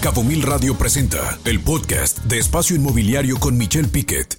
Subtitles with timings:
[0.00, 4.38] Cabo Mil Radio presenta el podcast de Espacio Inmobiliario con Michelle Piquet.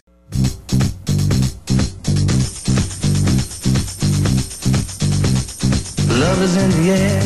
[6.07, 7.23] Love is in the air,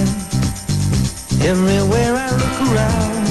[1.44, 3.26] everywhere I look around.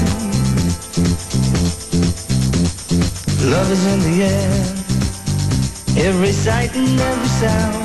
[3.42, 4.50] Love is in the air,
[5.98, 7.84] every sight and every sound.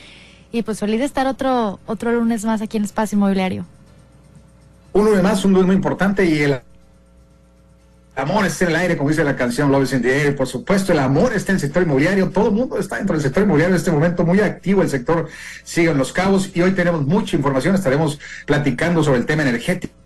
[0.52, 3.66] y pues feliz de estar otro, otro lunes más aquí en Espacio Inmobiliario.
[4.94, 6.62] Un lunes más, un lunes muy importante y el
[8.16, 10.36] amor está en el aire, como dice la canción Love is in the Air.
[10.36, 12.30] Por supuesto, el amor está en el sector inmobiliario.
[12.30, 14.84] Todo el mundo está dentro del sector inmobiliario en este momento, muy activo.
[14.84, 15.28] El sector
[15.64, 17.74] sigue en los cabos y hoy tenemos mucha información.
[17.74, 20.03] Estaremos platicando sobre el tema energético.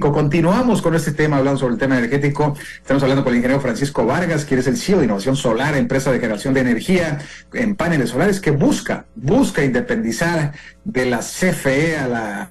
[0.00, 2.56] Continuamos con este tema, hablando sobre el tema energético.
[2.76, 6.10] Estamos hablando con el ingeniero Francisco Vargas, quien es el CEO de Innovación Solar, empresa
[6.10, 7.20] de generación de energía
[7.52, 10.52] en paneles solares, que busca, busca independizar
[10.84, 12.50] de la CFE a la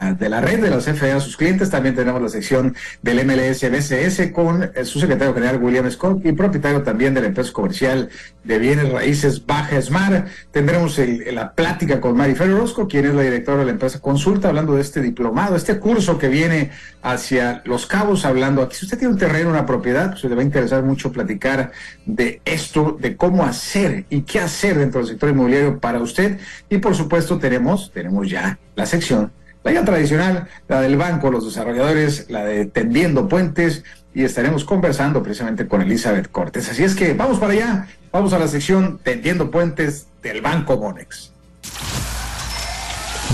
[0.00, 1.68] de la red de la CFE a sus clientes.
[1.68, 6.32] También tenemos la sección del MLS BCS con eh, su secretario general William Scott y
[6.32, 8.08] propietario también de la empresa comercial
[8.42, 10.26] de bienes raíces Baja Esmar.
[10.50, 14.48] Tendremos el, la plática con Mari Orozco, quien es la directora de la empresa Consulta,
[14.48, 16.70] hablando de este diplomado, este curso que viene
[17.02, 18.76] hacia Los Cabos, hablando aquí.
[18.76, 21.72] Si usted tiene un terreno, una propiedad, pues le va a interesar mucho platicar
[22.06, 26.38] de esto, de cómo hacer y qué hacer dentro del sector inmobiliario para usted.
[26.70, 29.30] Y por supuesto tenemos, tenemos ya la sección
[29.62, 33.84] la ya tradicional, la del banco, los desarrolladores, la de tendiendo puentes,
[34.14, 36.68] y estaremos conversando precisamente con Elizabeth Cortés.
[36.68, 41.32] Así es que vamos para allá, vamos a la sección Tendiendo Puentes del Banco Monex.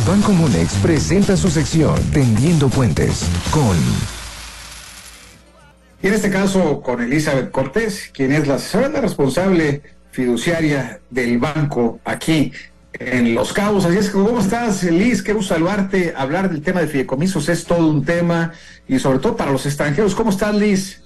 [0.07, 3.77] Banco Monex presenta su sección Tendiendo Puentes con...
[6.03, 12.01] Y en este caso con Elizabeth Cortés, quien es la asesora responsable fiduciaria del banco
[12.05, 12.53] aquí
[12.99, 13.85] en Los Cabos.
[13.85, 15.25] Así es que, ¿cómo estás, Liz?
[15.25, 16.15] Gusto saludarte.
[16.17, 18.53] Hablar del tema de fideicomisos es todo un tema
[18.89, 20.15] y sobre todo para los extranjeros.
[20.15, 21.03] ¿Cómo estás, Liz?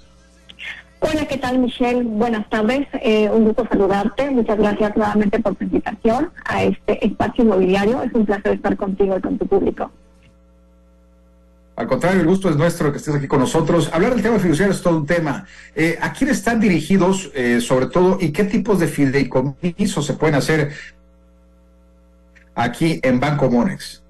[1.01, 2.03] Hola, ¿qué tal, Michelle?
[2.03, 2.87] Buenas tardes.
[3.03, 4.31] Eh, un gusto saludarte.
[4.31, 8.03] Muchas gracias nuevamente por tu invitación a este espacio inmobiliario.
[8.03, 9.91] Es un placer estar contigo y con tu público.
[11.77, 13.89] Al contrario, el gusto es nuestro que estés aquí con nosotros.
[13.95, 15.47] Hablar del tema fiduciario es todo un tema.
[15.75, 20.34] Eh, ¿A quién están dirigidos, eh, sobre todo, y qué tipos de fideicomisos se pueden
[20.34, 20.72] hacer
[22.55, 24.03] aquí en Banco Monex?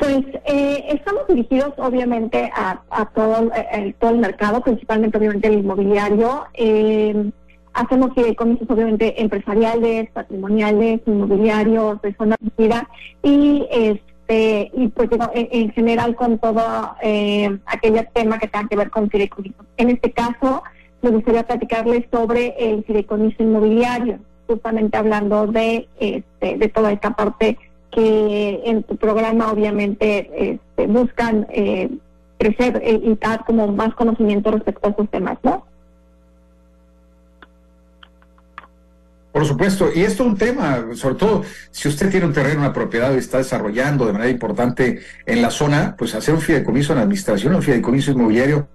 [0.00, 2.80] Pues eh, estamos dirigidos obviamente a,
[3.14, 6.46] todo, el, todo el mercado, principalmente obviamente el inmobiliario.
[6.54, 7.30] Eh,
[7.74, 12.82] hacemos fideicomisos obviamente empresariales, patrimoniales, inmobiliarios, de zona de
[13.22, 18.88] y este y pues en, general con todo eh, aquel tema que tenga que ver
[18.88, 19.66] con fideicomisos.
[19.76, 20.62] En este caso,
[21.02, 24.18] me gustaría platicarles sobre el fideicomiso inmobiliario
[24.50, 27.56] justamente hablando de, este, de toda esta parte
[27.92, 31.88] que en tu programa obviamente este, buscan eh,
[32.36, 35.64] crecer eh, y dar como más conocimiento respecto a estos temas, ¿no?
[39.32, 42.72] Por supuesto, y esto es un tema, sobre todo si usted tiene un terreno, una
[42.72, 46.98] propiedad y está desarrollando de manera importante en la zona, pues hacer un fideicomiso en
[46.98, 48.66] administración, un fideicomiso inmobiliario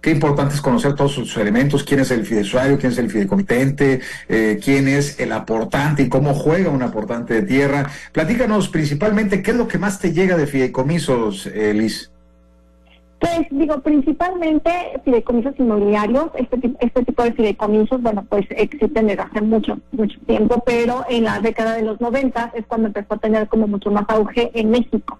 [0.00, 4.00] Qué importante es conocer todos sus elementos, quién es el fideicomisario, quién es el fideicomitente,
[4.28, 7.90] eh, quién es el aportante y cómo juega un aportante de tierra.
[8.12, 12.10] Platícanos principalmente qué es lo que más te llega de fideicomisos, eh, Liz.
[13.20, 14.70] Pues digo, principalmente
[15.04, 20.62] fideicomisos inmobiliarios, este, este tipo de fideicomisos, bueno, pues existen desde hace mucho, mucho tiempo,
[20.64, 24.06] pero en la década de los 90 es cuando empezó a tener como mucho más
[24.08, 25.18] auge en México.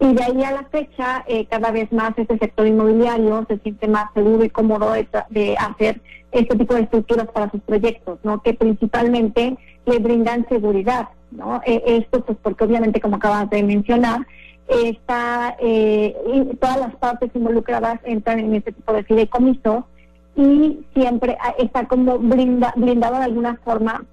[0.00, 3.86] Y de ahí a la fecha, eh, cada vez más este sector inmobiliario se siente
[3.86, 4.94] más seguro y cómodo
[5.28, 6.00] de, hacer
[6.32, 8.42] este tipo de estructuras para sus proyectos, ¿no?
[8.42, 11.60] Que principalmente le brindan seguridad, ¿no?
[11.66, 14.26] Eh, esto pues porque obviamente, como acabas de mencionar,
[14.84, 16.14] está eh,
[16.60, 19.86] todas las partes involucradas entran en este tipo de fideicomiso
[20.36, 24.04] y siempre está como blinda, blindado de alguna forma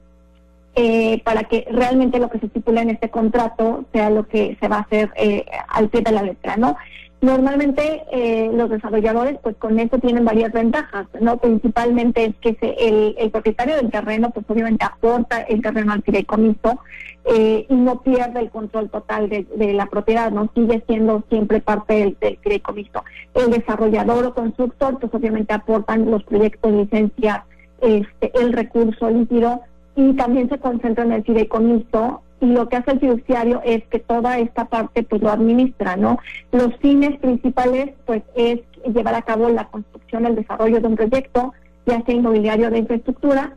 [0.75, 4.67] eh, para que realmente lo que se estipula en este contrato sea lo que se
[4.67, 6.77] va a hacer eh, al pie de la letra, ¿no?
[7.21, 11.35] Normalmente eh, los desarrolladores pues con eso tienen varias ventajas, ¿no?
[11.37, 16.01] Principalmente es que se, el, el, propietario del terreno pues obviamente aporta el terreno al
[16.01, 16.79] fideicomiso
[17.25, 20.49] eh, y no pierde el control total de, de, la propiedad, ¿no?
[20.55, 23.03] Sigue siendo siempre parte del, del fideicomiso.
[23.33, 27.41] El desarrollador o constructor pues obviamente aportan los proyectos, licencias,
[27.81, 29.61] este, el recurso líquido
[29.97, 33.99] y también se concentra en el fideicomiso y lo que hace el fiduciario es que
[33.99, 36.19] toda esta parte pues lo administra, ¿no?
[36.51, 38.59] Los fines principales pues es
[38.93, 41.53] llevar a cabo la construcción, el desarrollo de un proyecto,
[41.85, 43.55] ya sea inmobiliario de infraestructura,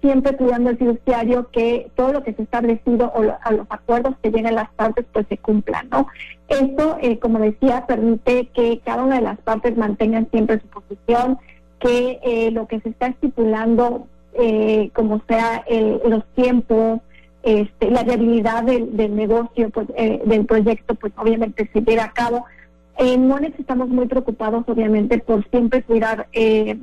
[0.00, 3.66] siempre cuidando el fiduciario que todo lo que se ha establecido o lo, a los
[3.70, 6.08] acuerdos que lleguen las partes pues se cumplan, ¿no?
[6.48, 11.38] Esto, eh, como decía, permite que cada una de las partes mantengan siempre su posición,
[11.78, 17.00] que eh, lo que se está estipulando, eh, como sea el, los tiempos,
[17.42, 22.12] este, la viabilidad del, del negocio, pues, eh, del proyecto, pues obviamente se lleve a
[22.12, 22.44] cabo.
[22.98, 26.78] En Monex estamos muy preocupados, obviamente, por siempre cuidar eh,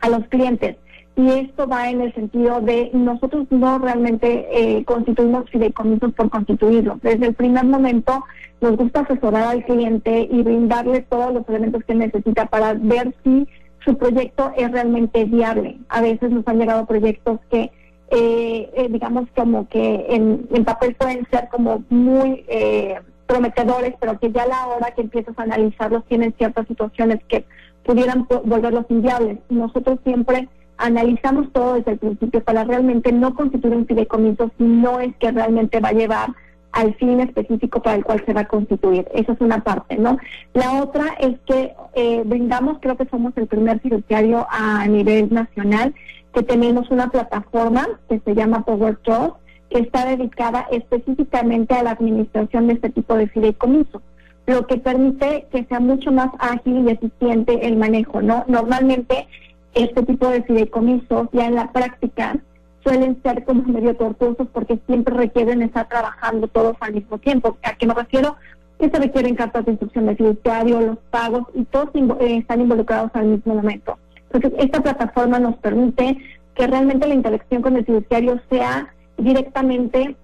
[0.00, 0.76] a los clientes.
[1.16, 7.00] Y esto va en el sentido de nosotros no realmente eh, constituimos fideicomisos por constituirlos.
[7.02, 8.24] Desde el primer momento
[8.60, 13.46] nos gusta asesorar al cliente y brindarle todos los elementos que necesita para ver si
[13.84, 15.78] su proyecto es realmente viable.
[15.88, 17.70] A veces nos han llegado proyectos que
[18.14, 22.94] eh, eh, digamos como que en, en, papel pueden ser como muy eh,
[23.26, 27.44] prometedores, pero que ya a la hora que empiezas a analizarlos tienen ciertas situaciones que
[27.84, 29.38] pudieran volverlos inviables.
[29.48, 35.00] Nosotros siempre analizamos todo desde el principio para realmente no constituir un fideicomiso si no
[35.00, 36.28] es que realmente va a llevar
[36.70, 39.06] al fin específico para el cual se va a constituir.
[39.14, 40.18] Esa es una parte, ¿no?
[40.52, 45.94] La otra es que eh, brindamos, creo que somos el primer fiduciario a nivel nacional
[46.34, 49.36] que tenemos una plataforma que se llama Power Trust,
[49.70, 54.02] que está dedicada específicamente a la administración de este tipo de fideicomisos,
[54.46, 58.44] lo que permite que sea mucho más ágil y eficiente el manejo, ¿no?
[58.48, 59.26] Normalmente
[59.74, 62.36] este tipo de fideicomisos ya en la práctica
[62.82, 67.56] suelen ser como medio tortuosos porque siempre requieren estar trabajando todos al mismo tiempo.
[67.62, 68.36] ¿A qué me refiero?
[68.78, 73.10] Que se requieren cartas de instrucción de fiduciario, los pagos y todos eh, están involucrados
[73.14, 73.96] al mismo momento.
[74.34, 76.18] Entonces, esta plataforma nos permite
[76.54, 80.16] que realmente la interacción con el fiduciario sea directamente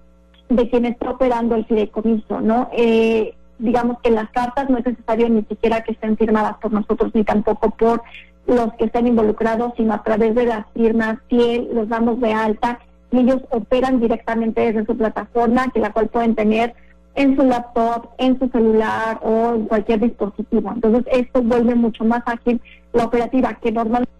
[0.49, 2.69] de quien está operando el fideicomiso, ¿no?
[2.73, 7.11] Eh, digamos que las cartas no es necesario ni siquiera que estén firmadas por nosotros
[7.13, 8.01] ni tampoco por
[8.47, 12.79] los que estén involucrados, sino a través de las firmas, si los damos de alta
[13.11, 16.73] y ellos operan directamente desde su plataforma, que la cual pueden tener
[17.15, 20.71] en su laptop, en su celular o en cualquier dispositivo.
[20.73, 22.61] Entonces esto vuelve mucho más ágil
[22.93, 24.11] la operativa que normalmente...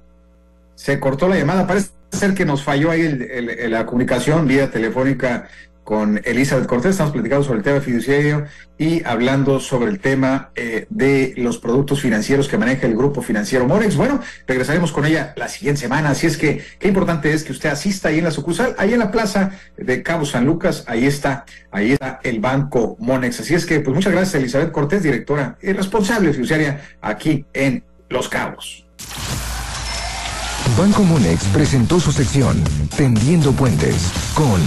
[0.76, 4.70] Se cortó la llamada, parece ser que nos falló ahí el, el, la comunicación vía
[4.70, 5.48] telefónica
[5.83, 8.45] con Elizabeth Cortés, estamos platicando sobre el tema fiduciario
[8.78, 13.68] y hablando sobre el tema eh, de los productos financieros que maneja el grupo financiero
[13.68, 13.95] Morex.
[13.95, 17.69] Bueno, regresaremos con ella la siguiente semana, así es que qué importante es que usted
[17.69, 21.45] asista ahí en la sucursal, ahí en la plaza de Cabo San Lucas, ahí está,
[21.72, 23.39] ahí está el banco Monex.
[23.39, 28.30] Así es que, pues muchas gracias Elizabeth Cortés, directora y responsable fiduciaria aquí en Los
[28.30, 28.86] Cabos.
[30.77, 32.63] Banco Monex presentó su sección
[32.95, 34.62] Tendiendo Puentes con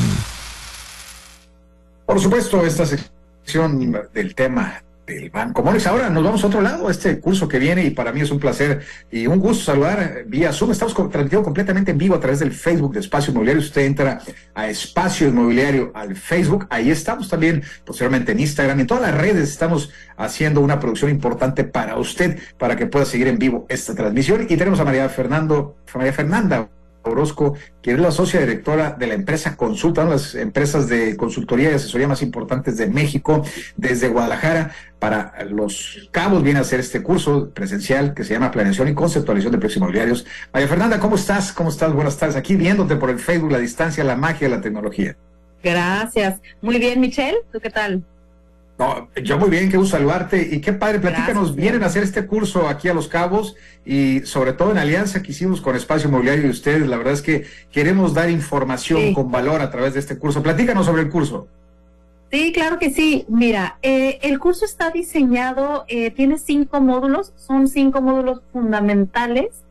[2.06, 5.87] por supuesto, esta sección del tema del Banco Monex.
[5.87, 8.39] Ahora nos vamos a otro lado, este curso que viene y para mí es un
[8.39, 8.81] placer
[9.11, 10.73] y un gusto saludar vía Zoom.
[10.73, 13.63] Estamos transmitiendo completamente en vivo a través del Facebook de Espacio Inmobiliario.
[13.63, 14.20] Usted entra
[14.55, 19.51] a Espacio Inmobiliario al Facebook, ahí estamos también posteriormente en Instagram, en todas las redes
[19.51, 24.46] estamos haciendo una producción importante para usted, para que pueda seguir en vivo esta transmisión.
[24.49, 26.69] Y tenemos a María Fernando, María Fernanda
[27.05, 31.17] Orozco, quien es la socia directora de la empresa Consulta, una de las empresas de
[31.17, 33.44] consultoría y asesoría más importantes de México,
[33.77, 34.73] desde Guadalajara.
[34.99, 39.53] Para los cabos viene a hacer este curso presencial que se llama Planeación y Conceptualización
[39.53, 40.27] de Precios Inmobiliarios.
[40.53, 41.53] María Fernanda, ¿cómo estás?
[41.53, 41.93] ¿Cómo estás?
[41.93, 42.37] Buenas tardes.
[42.37, 45.17] Aquí viéndote por el Facebook, la distancia, la magia de la tecnología.
[45.63, 46.41] Gracias.
[46.63, 47.39] Muy bien, Michelle.
[47.53, 48.05] ¿Tú qué tal?
[48.78, 51.56] No, yo muy bien, qué gusto saludarte y qué padre, platícanos, Gracias.
[51.56, 53.54] vienen a hacer este curso aquí a Los Cabos
[53.86, 57.22] y sobre todo en alianza que hicimos con Espacio Inmobiliario y ustedes, la verdad es
[57.22, 59.14] que queremos dar información sí.
[59.14, 60.43] con valor a través de este curso.
[60.43, 61.46] Platícanos sobre el curso.
[62.32, 63.24] Sí, claro que sí.
[63.28, 69.62] Mira, eh, el curso está diseñado, eh, tiene cinco módulos, son cinco módulos fundamentales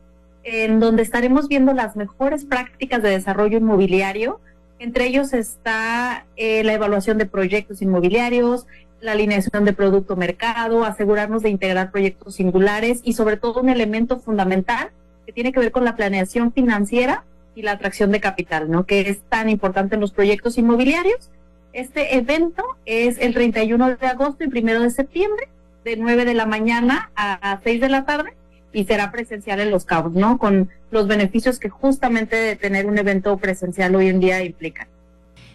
[0.44, 4.40] en donde estaremos viendo las mejores prácticas de desarrollo inmobiliario.
[4.78, 8.66] Entre ellos está eh, la evaluación de proyectos inmobiliarios,
[9.04, 14.18] la alineación de producto mercado, asegurarnos de integrar proyectos singulares y sobre todo un elemento
[14.18, 14.90] fundamental
[15.26, 18.86] que tiene que ver con la planeación financiera y la atracción de capital, ¿no?
[18.86, 21.30] Que es tan importante en los proyectos inmobiliarios.
[21.74, 25.48] Este evento es el 31 de agosto y 1 de septiembre,
[25.84, 28.32] de 9 de la mañana a 6 de la tarde,
[28.72, 30.38] y será presencial en Los Cabos, ¿no?
[30.38, 34.88] Con los beneficios que justamente de tener un evento presencial hoy en día implican.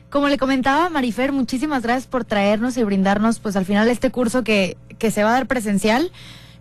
[0.10, 4.44] Como le comentaba Marifer, muchísimas gracias por traernos y brindarnos, pues al final este curso
[4.44, 6.12] que, que se va a dar presencial.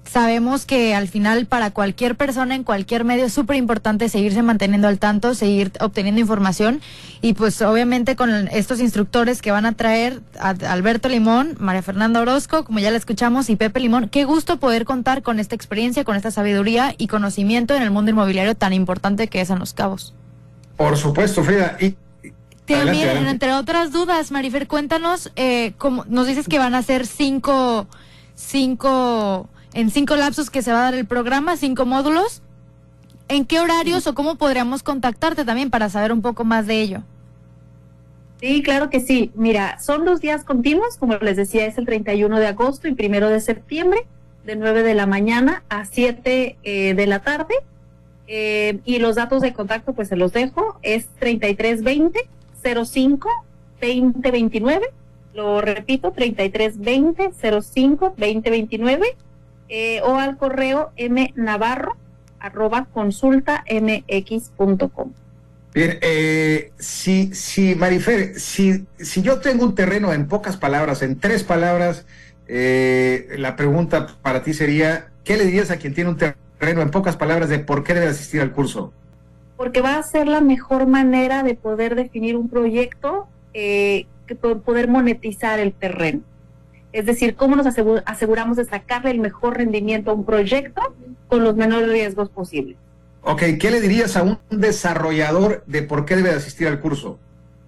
[0.05, 4.89] Sabemos que al final para cualquier persona en cualquier medio es súper importante seguirse manteniendo
[4.89, 6.81] al tanto, seguir obteniendo información
[7.21, 12.23] y pues obviamente con estos instructores que van a traer a Alberto Limón, María Fernanda
[12.23, 16.05] Orozco, como ya la escuchamos, y Pepe Limón, qué gusto poder contar con esta experiencia,
[16.05, 19.75] con esta sabiduría y conocimiento en el mundo inmobiliario tan importante que es en Los
[19.75, 20.15] Cabos.
[20.79, 21.77] Por supuesto, Frida.
[21.81, 21.97] Y
[22.69, 27.87] entre otras dudas, Marifer, cuéntanos, eh, como nos dices que van a ser cinco,
[28.35, 32.43] cinco, en cinco lapsos que se va a dar el programa, cinco módulos.
[33.29, 37.03] ¿En qué horarios o cómo podríamos contactarte también para saber un poco más de ello?
[38.41, 39.33] Sí, claro que sí.
[39.35, 43.29] Mira, son dos días continuos, como les decía, es el 31 de agosto y primero
[43.29, 44.07] de septiembre,
[44.45, 47.55] de 9 de la mañana a 7 eh, de la tarde.
[48.29, 52.29] Eh, y los datos de contacto, pues se los dejo, es 3320
[52.63, 53.29] 05
[53.81, 54.87] 2029.
[55.35, 59.17] Lo repito, 3320 05 2029
[59.69, 61.97] eh, o al correo mnavarro
[62.41, 65.13] arroba consulta mx.com.
[65.75, 71.19] Bien, eh, si, si, Marifer, si, si yo tengo un terreno en pocas palabras, en
[71.21, 72.07] tres palabras,
[72.49, 76.91] eh, la pregunta para ti sería, ¿qué le dirías a quien tiene un terreno en
[76.91, 78.93] pocas palabras de por qué debe asistir al curso?
[79.59, 84.89] Porque va a ser la mejor manera de poder definir un proyecto eh, que poder
[84.89, 86.21] monetizar el terreno.
[86.93, 87.67] Es decir, cómo nos
[88.07, 90.81] aseguramos de sacarle el mejor rendimiento a un proyecto
[91.27, 92.77] con los menores riesgos posibles.
[93.23, 97.19] Ok, ¿qué le dirías a un desarrollador de por qué debe asistir al curso?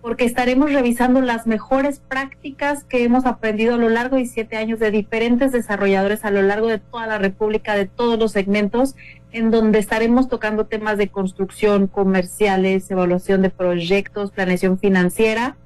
[0.03, 4.79] Porque estaremos revisando las mejores prácticas que hemos aprendido a lo largo de siete años
[4.79, 8.97] de diferentes desarrolladores a lo largo de toda la República, de todos los segmentos,
[9.33, 15.57] en donde estaremos tocando temas de construcción, comerciales, evaluación de proyectos, planeación financiera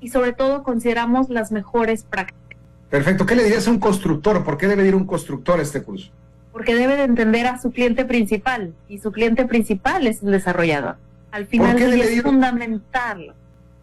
[0.00, 2.58] y sobre todo consideramos las mejores prácticas.
[2.90, 3.26] Perfecto.
[3.26, 4.44] ¿Qué le dirías a un constructor?
[4.44, 6.10] ¿Por qué debe ir un constructor a este curso?
[6.52, 10.96] Porque debe de entender a su cliente principal y su cliente principal es el desarrollador.
[11.30, 13.34] Al final es fundamental.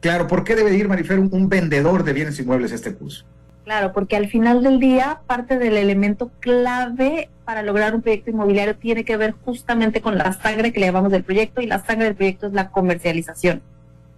[0.06, 3.26] Claro, ¿por qué debe ir, Marifer, un vendedor de bienes inmuebles a este curso?
[3.64, 8.76] Claro, porque al final del día parte del elemento clave para lograr un proyecto inmobiliario
[8.76, 12.06] tiene que ver justamente con la sangre que le llamamos del proyecto y la sangre
[12.06, 13.64] del proyecto es la comercialización.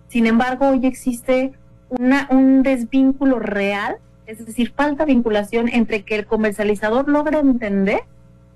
[0.09, 1.53] Sin embargo, hoy existe
[1.87, 8.01] una, un desvínculo real, es decir, falta vinculación entre que el comercializador logre entender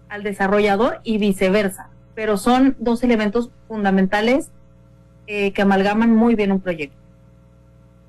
[0.09, 4.51] al desarrollador y viceversa, pero son dos elementos fundamentales
[5.27, 6.99] eh, que amalgaman muy bien un proyecto.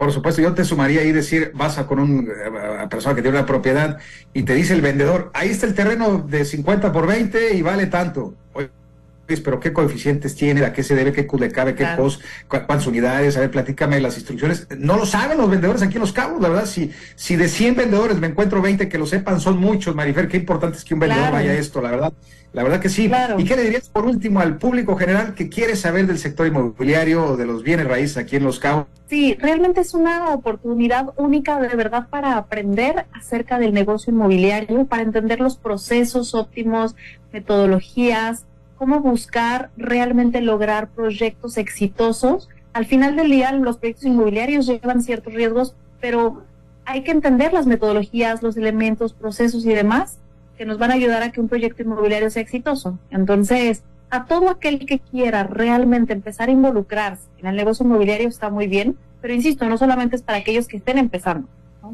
[0.02, 3.46] Por supuesto, yo te sumaría ahí decir, vas a con una persona que tiene una
[3.46, 3.98] propiedad
[4.34, 7.86] y te dice el vendedor, ahí está el terreno de 50 por 20 y vale
[7.86, 8.34] tanto.
[9.40, 10.64] Pero ¿qué coeficientes tiene?
[10.64, 11.12] ¿A qué se debe?
[11.12, 11.74] ¿Qué le cabe?
[11.74, 12.22] ¿Qué post?
[12.48, 13.36] ¿Cuántas unidades?
[13.36, 14.66] A ver, platícame las instrucciones.
[14.78, 16.66] No lo saben los vendedores aquí en Los Cabos, la verdad.
[16.66, 20.28] Si, si de 100 vendedores me encuentro 20 que lo sepan, son muchos, Marifer.
[20.28, 22.12] Qué importante es que un vendedor vaya a esto, la verdad.
[22.52, 23.10] La verdad que sí.
[23.38, 27.24] ¿Y qué le dirías por último al público general que quiere saber del sector inmobiliario
[27.24, 28.86] o de los bienes raíces aquí en Los Cabos?
[29.08, 35.02] Sí, realmente es una oportunidad única de verdad para aprender acerca del negocio inmobiliario, para
[35.02, 36.94] entender los procesos óptimos,
[37.32, 38.44] metodologías,
[38.82, 42.48] cómo buscar realmente lograr proyectos exitosos.
[42.72, 46.42] Al final del día, los proyectos inmobiliarios llevan ciertos riesgos, pero
[46.84, 50.18] hay que entender las metodologías, los elementos, procesos y demás
[50.58, 52.98] que nos van a ayudar a que un proyecto inmobiliario sea exitoso.
[53.12, 58.50] Entonces, a todo aquel que quiera realmente empezar a involucrarse en el negocio inmobiliario está
[58.50, 61.46] muy bien, pero insisto, no solamente es para aquellos que estén empezando,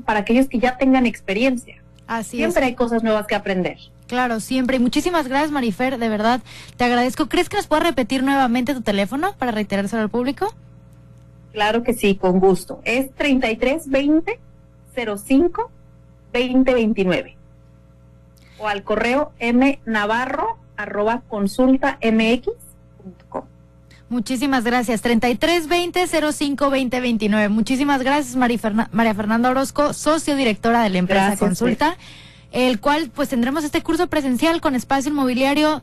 [0.07, 1.83] para aquellos que ya tengan experiencia.
[2.07, 3.76] Así Siempre hay cosas nuevas que aprender.
[4.08, 4.78] Claro, siempre.
[4.78, 6.40] muchísimas gracias, Marifer, de verdad.
[6.76, 7.28] Te agradezco.
[7.28, 10.52] ¿Crees que nos puedas repetir nuevamente tu teléfono para reiterárselo al público?
[11.52, 12.80] Claro que sí, con gusto.
[12.84, 14.40] Es 3320
[14.94, 15.70] 05
[16.32, 17.36] 2029
[18.58, 23.44] o al correo mnavarro arroba consulta mx.com.
[24.08, 25.04] Muchísimas gracias.
[25.04, 27.50] 3320-05-2029.
[27.50, 28.58] Muchísimas gracias, María,
[29.14, 31.98] Fernanda Orozco, socio directora de la empresa Consulta,
[32.52, 35.82] el cual pues tendremos este curso presencial con espacio inmobiliario.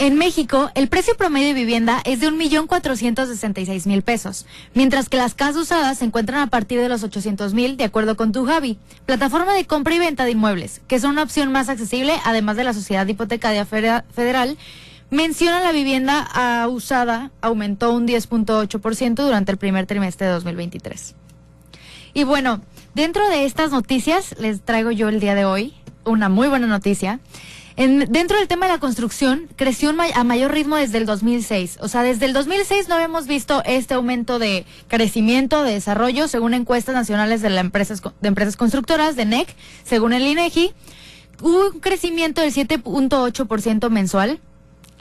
[0.00, 4.44] En México, el precio promedio de vivienda es de 1.466.000 pesos,
[4.74, 8.32] mientras que las casas usadas se encuentran a partir de los 800.000, de acuerdo con
[8.32, 12.14] tu Javi, plataforma de compra y venta de inmuebles, que es una opción más accesible,
[12.24, 14.58] además de la Sociedad Hipotecaria Federal.
[15.14, 21.14] Menciona la vivienda ah, usada aumentó un 10.8% durante el primer trimestre de 2023.
[22.14, 22.62] Y bueno,
[22.96, 25.72] dentro de estas noticias les traigo yo el día de hoy
[26.04, 27.20] una muy buena noticia.
[27.76, 31.78] En, dentro del tema de la construcción, creció a mayor ritmo desde el 2006.
[31.80, 36.54] O sea, desde el 2006 no habíamos visto este aumento de crecimiento, de desarrollo, según
[36.54, 39.54] encuestas nacionales de, la empresas, de empresas constructoras, de NEC,
[39.84, 40.72] según el INEGI.
[41.40, 44.40] Hubo un crecimiento del 7.8% mensual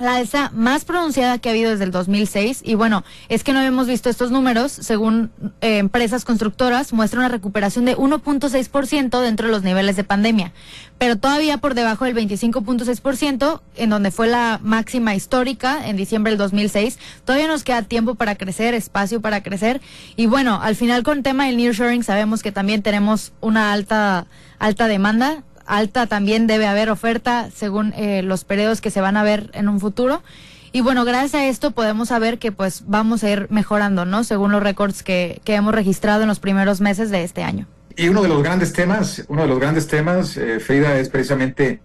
[0.03, 3.59] la alza más pronunciada que ha habido desde el 2006 y bueno, es que no
[3.59, 5.31] habíamos visto estos números, según
[5.61, 10.53] eh, empresas constructoras, muestra una recuperación de 1.6% dentro de los niveles de pandemia,
[10.97, 16.37] pero todavía por debajo del 25.6%, en donde fue la máxima histórica en diciembre del
[16.37, 16.99] 2006.
[17.25, 19.81] Todavía nos queda tiempo para crecer, espacio para crecer.
[20.15, 24.27] Y bueno, al final con el tema del nearshoring sabemos que también tenemos una alta
[24.59, 29.23] alta demanda alta también debe haber oferta según eh, los periodos que se van a
[29.23, 30.23] ver en un futuro.
[30.71, 34.23] Y bueno, gracias a esto podemos saber que pues vamos a ir mejorando, ¿no?
[34.23, 37.67] Según los récords que, que hemos registrado en los primeros meses de este año.
[37.95, 41.79] Y uno de los grandes temas, uno de los grandes temas, eh, Frida, es precisamente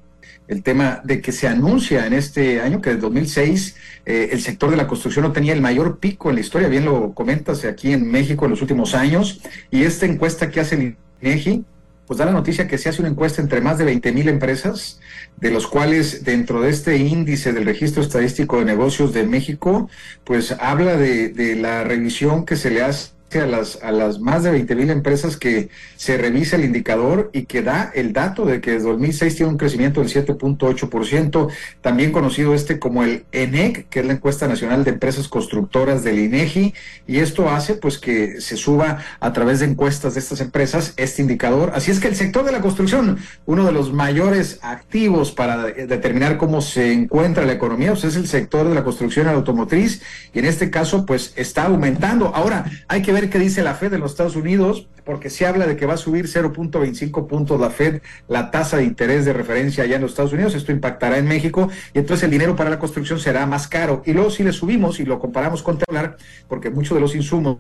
[0.49, 4.70] el tema de que se anuncia en este año que en 2006 eh, el sector
[4.70, 7.92] de la construcción no tenía el mayor pico en la historia, bien lo comentas aquí
[7.92, 11.64] en México en los últimos años, y esta encuesta que hace el INEGI
[12.09, 14.99] pues da la noticia que se hace una encuesta entre más de 20 mil empresas,
[15.37, 19.91] de los cuales dentro de este índice del Registro Estadístico de Negocios de México,
[20.25, 24.50] pues habla de, la revisión que se le hace a las, a las más de
[24.50, 28.72] 20 mil empresas que se revisa el indicador y que da el dato de que
[28.72, 31.48] desde 2006 tiene un crecimiento del 7.8%,
[31.83, 36.18] también conocido este como el ENEC, que es la encuesta nacional de empresas constructoras del
[36.18, 36.72] INEGI,
[37.07, 41.20] y esto hace pues que se suba a través de encuestas de estas empresas este
[41.20, 41.72] indicador.
[41.74, 46.38] Así es que el sector de la construcción, uno de los mayores activos para determinar
[46.38, 50.00] cómo se encuentra la economía, pues es el sector de la construcción automotriz,
[50.33, 52.35] y en este caso pues está aumentando.
[52.35, 55.66] Ahora, hay que ver qué dice la Fed de los Estados Unidos, porque se habla
[55.66, 59.85] de que va a subir 0.25 puntos la Fed la tasa de interés de referencia
[59.85, 60.54] allá en los Estados Unidos.
[60.54, 64.02] Esto impactará en México y entonces el dinero para la construcción será más caro.
[64.07, 66.16] Y luego si le subimos y lo comparamos con dólar,
[66.48, 67.59] porque muchos de los insumos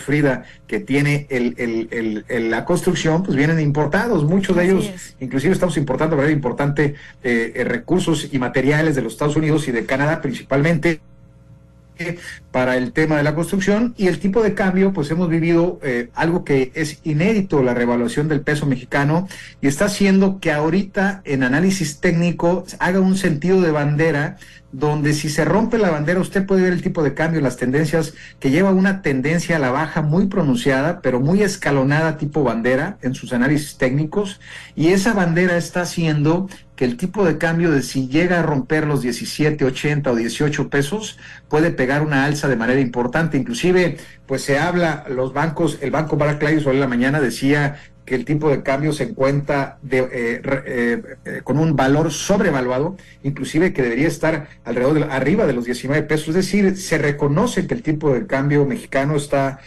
[0.00, 4.24] Frida, que tiene el, la construcción, pues vienen importados.
[4.24, 9.02] Muchos de ellos, inclusive estamos importando de manera importante eh, eh, recursos y materiales de
[9.02, 11.00] los Estados Unidos y de Canadá principalmente
[12.50, 16.10] para el tema de la construcción y el tipo de cambio, pues hemos vivido eh,
[16.14, 19.28] algo que es inédito, la revaluación del peso mexicano,
[19.60, 24.36] y está haciendo que ahorita en análisis técnico haga un sentido de bandera
[24.72, 28.14] donde si se rompe la bandera usted puede ver el tipo de cambio, las tendencias,
[28.40, 33.14] que lleva una tendencia a la baja muy pronunciada, pero muy escalonada tipo bandera en
[33.14, 34.40] sus análisis técnicos,
[34.74, 38.86] y esa bandera está haciendo que el tipo de cambio de si llega a romper
[38.86, 43.36] los 17, 80 o 18 pesos, puede pegar una alza de manera importante.
[43.36, 48.14] Inclusive, pues se habla, los bancos, el Banco Barclays hoy en la mañana decía que
[48.14, 53.72] el tipo de cambio se encuentra de, eh, eh, eh, con un valor sobrevaluado, inclusive
[53.72, 56.28] que debería estar alrededor de, arriba de los 19 pesos.
[56.30, 59.60] Es decir, se reconoce que el tipo de cambio mexicano está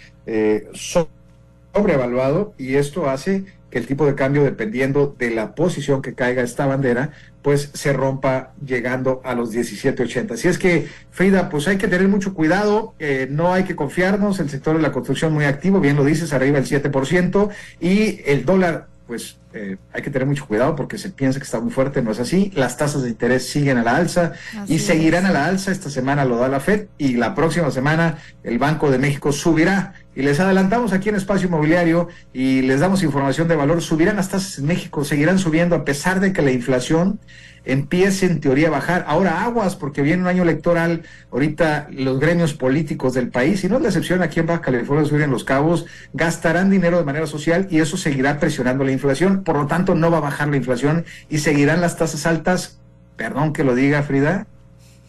[0.74, 3.46] sobrevaluado y esto hace
[3.80, 7.12] el tipo de cambio, dependiendo de la posición que caiga esta bandera,
[7.42, 10.32] pues se rompa llegando a los 17.80.
[10.32, 14.40] Así es que, Frida, pues hay que tener mucho cuidado, eh, no hay que confiarnos,
[14.40, 18.46] el sector de la construcción muy activo, bien lo dices, arriba el 7%, y el
[18.46, 22.02] dólar pues eh, hay que tener mucho cuidado porque se piensa que está muy fuerte,
[22.02, 22.52] no es así.
[22.56, 24.34] Las tasas de interés siguen a la alza
[24.68, 25.72] y seguirán a la alza.
[25.72, 29.94] Esta semana lo da la Fed y la próxima semana el Banco de México subirá.
[30.16, 33.82] Y les adelantamos aquí en Espacio Inmobiliario y les damos información de valor.
[33.82, 37.20] Subirán las tasas en México, seguirán subiendo a pesar de que la inflación
[37.66, 39.06] empiece en teoría a bajar.
[39.08, 43.78] Ahora aguas, porque viene un año electoral, ahorita los gremios políticos del país, y no
[43.78, 47.28] es la excepción aquí en Baja California Sur en Los Cabos, gastarán dinero de manera
[47.28, 50.58] social y eso seguirá presionando la inflación, por lo tanto no va a bajar la
[50.58, 52.80] inflación y seguirán las tasas altas,
[53.18, 54.48] perdón que lo diga Frida,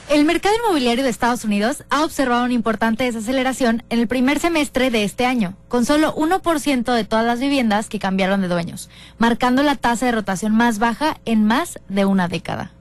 [0.10, 4.90] El mercado inmobiliario de Estados Unidos ha observado una importante desaceleración en el primer semestre
[4.90, 9.62] de este año, con solo 1% de todas las viviendas que cambiaron de dueños, marcando
[9.62, 12.75] la tasa de rotación más baja en más de una década.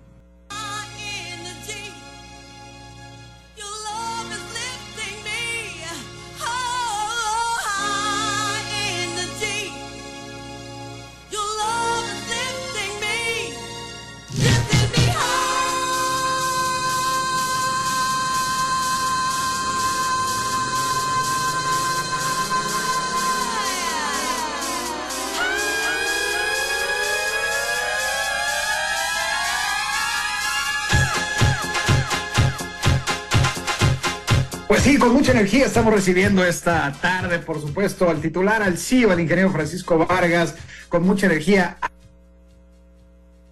[35.04, 39.52] Con mucha energía estamos recibiendo esta tarde, por supuesto, al titular, al CEO, al ingeniero
[39.52, 40.54] Francisco Vargas,
[40.88, 41.76] con mucha energía,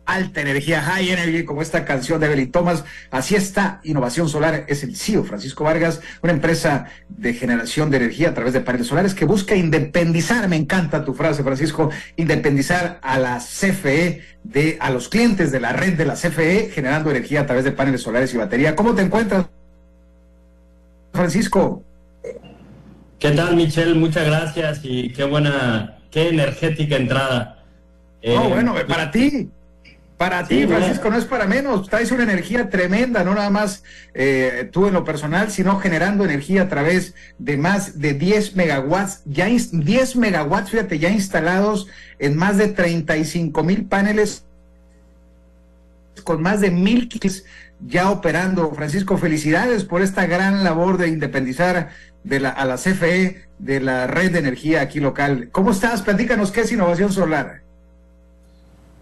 [0.06, 2.84] alta energía, high energy, como esta canción de Evelyn Thomas.
[3.10, 8.30] Así está, Innovación Solar es el CEO, Francisco Vargas, una empresa de generación de energía
[8.30, 13.18] a través de paneles solares que busca independizar, me encanta tu frase, Francisco, independizar a
[13.18, 17.46] la CFE, de, a los clientes de la red de la CFE, generando energía a
[17.46, 18.74] través de paneles solares y batería.
[18.74, 19.48] ¿Cómo te encuentras?
[21.12, 21.83] Francisco.
[23.18, 23.94] ¿Qué tal, Michelle?
[23.94, 27.64] Muchas gracias y qué buena, qué energética entrada.
[28.20, 29.48] Eh, No, bueno, para ti.
[30.16, 31.88] Para ti, Francisco, no es para menos.
[31.88, 33.83] Traes una energía tremenda, no nada más
[34.14, 39.22] eh, tú en lo personal, sino generando energía a través de más de 10 megawatts,
[39.25, 41.88] ya ins- 10 megawatts, fíjate, ya instalados
[42.20, 44.44] en más de 35 mil paneles
[46.22, 47.42] con más de mil kits
[47.87, 48.73] ya operando.
[48.75, 51.90] Francisco, felicidades por esta gran labor de independizar
[52.25, 55.49] de la, a la CFE de la red de energía aquí local.
[55.53, 56.03] ¿Cómo estás?
[56.03, 57.62] Platícanos qué es innovación solar.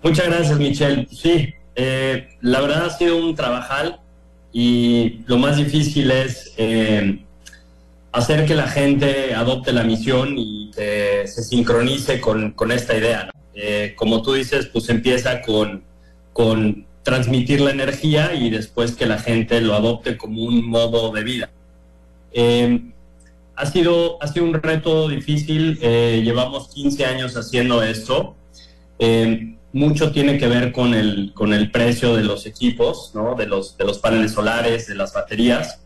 [0.03, 1.07] Muchas gracias, Michelle.
[1.11, 4.01] Sí, eh, la verdad ha sido un trabajal
[4.53, 7.23] y lo más difícil es eh,
[8.12, 13.31] hacer que la gente adopte la misión y eh, se sincronice con, con esta idea.
[13.55, 15.85] Eh, como tú dices, pues empieza con,
[16.33, 21.25] con transmitir la energía y después que la gente lo adopte como un modo de
[21.25, 21.51] vida.
[22.33, 22.81] Eh,
[23.57, 28.37] ha, sido, ha sido un reto difícil, eh, llevamos 15 años haciendo esto.
[29.01, 33.35] Eh, mucho tiene que ver con el, con el precio de los equipos, ¿no?
[33.35, 35.81] de, los, de los paneles solares, de las baterías.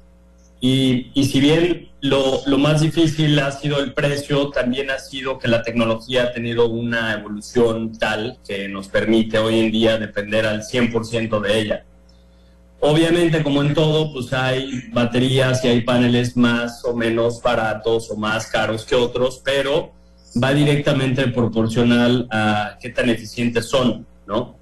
[0.66, 5.38] Y, y si bien lo, lo más difícil ha sido el precio, también ha sido
[5.38, 10.46] que la tecnología ha tenido una evolución tal que nos permite hoy en día depender
[10.46, 11.84] al 100% de ella.
[12.80, 18.16] Obviamente, como en todo, pues hay baterías y hay paneles más o menos baratos o
[18.16, 19.92] más caros que otros, pero
[20.42, 24.56] va directamente proporcional a qué tan eficientes son, ¿no?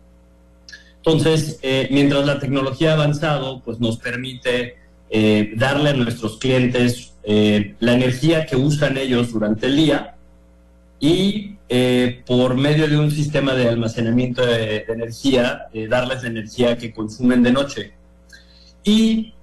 [0.97, 4.82] Entonces, eh, mientras la tecnología ha avanzado, pues nos permite
[5.15, 10.17] eh, darle a nuestros clientes eh, la energía que usan ellos durante el día
[10.99, 16.79] y eh, por medio de un sistema de almacenamiento de, energía, eh, darles la energía
[16.79, 17.93] que consumen de noche.
[18.85, 19.35] Y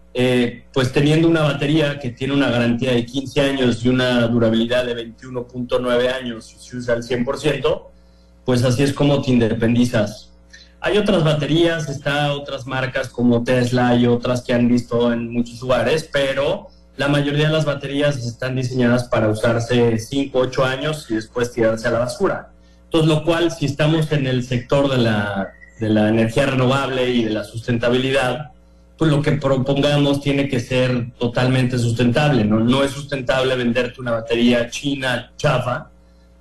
[0.73, 4.93] pues teniendo una batería que tiene una garantía de 15 años y una durabilidad de
[5.15, 7.83] 21.9 años si se usa al 100%,
[8.43, 10.28] pues así es como te independizas.
[10.81, 15.61] Hay otras baterías, está otras marcas como Tesla y otras que han visto en muchos
[15.61, 21.15] lugares, pero la mayoría de las baterías están diseñadas para usarse 5, 8 años y
[21.15, 22.51] después tirarse a la basura.
[22.85, 27.25] Entonces, lo cual, si estamos en el sector de la, de la energía renovable y
[27.25, 28.51] de la sustentabilidad,
[28.97, 32.59] pues lo que propongamos tiene que ser totalmente sustentable, ¿no?
[32.59, 35.89] No es sustentable venderte una batería china chafa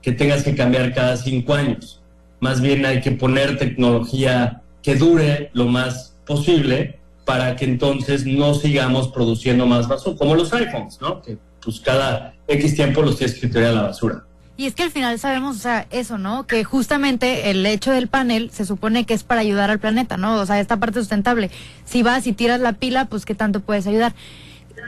[0.02, 1.97] que tengas que cambiar cada cinco años.
[2.40, 8.54] Más bien hay que poner tecnología que dure lo más posible para que entonces no
[8.54, 11.20] sigamos produciendo más basura, como los iPhones, ¿no?
[11.20, 14.24] Que pues cada X tiempo los tienes que tirar a la basura.
[14.56, 16.46] Y es que al final sabemos, o sea, eso, ¿no?
[16.46, 20.34] Que justamente el hecho del panel se supone que es para ayudar al planeta, ¿no?
[20.34, 21.50] O sea, esta parte sustentable.
[21.84, 24.14] Si vas y tiras la pila, pues qué tanto puedes ayudar.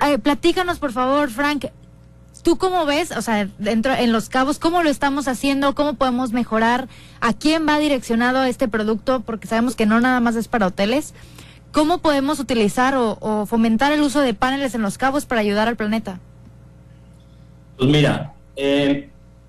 [0.07, 1.67] Eh, platícanos, por favor, Frank,
[2.43, 6.33] ¿tú cómo ves, o sea, dentro en Los Cabos, cómo lo estamos haciendo, cómo podemos
[6.33, 6.89] mejorar,
[7.21, 11.15] a quién va direccionado este producto, porque sabemos que no nada más es para hoteles.
[11.73, 15.69] ¿Cómo podemos utilizar o, o fomentar el uso de paneles en Los Cabos para ayudar
[15.69, 16.19] al planeta?
[17.77, 19.09] Pues mira, eh,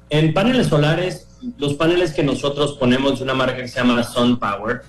[0.09, 1.27] en paneles solares,
[1.57, 4.83] los paneles que nosotros ponemos de una marca que se llama Sun Power,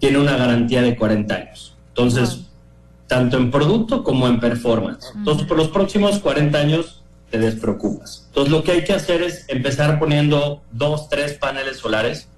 [0.00, 1.76] tiene una garantía de 40 años.
[1.88, 2.46] Entonces,
[3.06, 5.12] tanto en producto como en performance.
[5.14, 7.03] Entonces, por los próximos 40 años
[7.34, 8.26] te despreocupas.
[8.28, 12.28] Entonces, lo que hay que hacer es empezar poniendo dos, tres paneles solares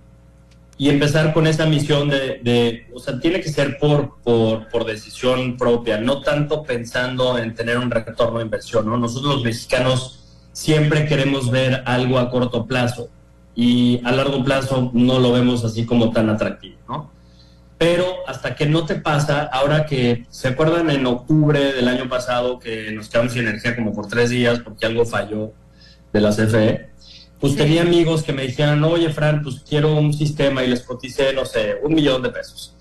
[0.78, 5.58] y empezar con esa misión de, o sea, tiene que ser por, por, por, decisión
[5.58, 8.96] propia, no tanto pensando en tener un retorno de inversión, ¿no?
[8.96, 13.10] Nosotros los mexicanos siempre queremos ver algo a corto plazo
[13.54, 17.10] y a largo plazo no lo vemos así como tan atractivo, ¿no?
[17.78, 22.58] Pero hasta que no te pasa, ahora que se acuerdan en octubre del año pasado
[22.58, 25.52] que nos quedamos sin energía como por tres días porque algo falló
[26.12, 26.88] de la CFE,
[27.38, 31.34] pues tenía amigos que me dijeron, oye Fran, pues quiero un sistema y les coticé,
[31.34, 32.74] no sé, un millón de pesos.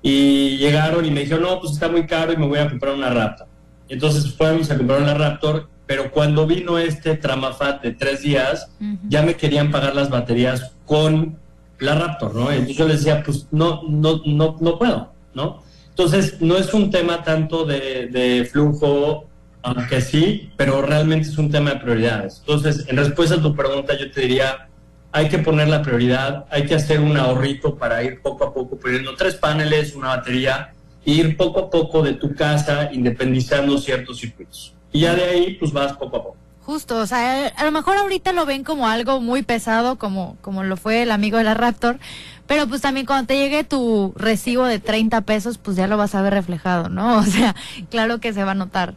[0.00, 2.94] Y llegaron y me dijeron, no, pues está muy caro y me voy a comprar
[2.94, 3.48] una Raptor.
[3.88, 8.68] Entonces fuimos a comprar una Raptor pero cuando vino este Tramafat de tres días,
[9.08, 11.38] ya me querían pagar las baterías con
[11.78, 12.50] la Raptor, ¿no?
[12.50, 15.62] Entonces yo les decía, pues no, no, no, no puedo, ¿no?
[15.90, 19.26] Entonces no es un tema tanto de, flujo,
[19.62, 22.38] aunque sí, pero realmente es un tema de prioridades.
[22.40, 24.68] Entonces, en respuesta a tu pregunta, yo te diría,
[25.10, 28.76] hay que poner la prioridad, hay que hacer un ahorrito para ir poco a poco
[28.76, 34.18] poniendo tres paneles, una batería, e ir poco a poco de tu casa independizando ciertos
[34.18, 34.74] circuitos.
[34.92, 36.45] Y ya de ahí, pues vas poco a poco.
[36.66, 40.64] Justo, o sea, a lo mejor ahorita lo ven como algo muy pesado, como, como
[40.64, 42.00] lo fue el amigo de la Raptor,
[42.48, 46.16] pero pues también cuando te llegue tu recibo de 30 pesos, pues ya lo vas
[46.16, 47.18] a ver reflejado, ¿no?
[47.20, 47.54] O sea,
[47.88, 48.94] claro que se va a notar.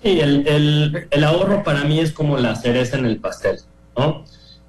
[0.00, 3.56] Sí, el, el, ahorro para mí es como la cereza en el pastel,
[3.98, 4.24] ¿no?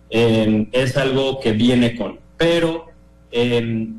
[0.10, 2.88] Eh, es algo que viene con, pero
[3.32, 3.89] eh,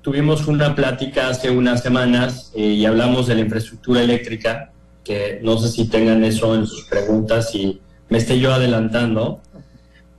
[0.00, 4.71] tuvimos una plática hace unas semanas eh, y hablamos de la infraestructura eléctrica
[5.04, 9.40] que no sé si tengan eso en sus preguntas y me esté yo adelantando,